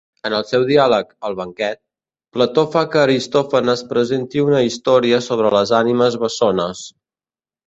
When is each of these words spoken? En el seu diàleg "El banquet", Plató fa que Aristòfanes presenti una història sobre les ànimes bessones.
En 0.27 0.35
el 0.35 0.43
seu 0.51 0.63
diàleg 0.69 1.09
"El 1.27 1.35
banquet", 1.41 1.79
Plató 2.37 2.63
fa 2.77 2.83
que 2.95 3.01
Aristòfanes 3.01 3.85
presenti 3.93 4.43
una 4.47 4.63
història 4.71 5.21
sobre 5.27 5.53
les 5.59 5.75
ànimes 5.83 6.19
bessones. 6.25 6.83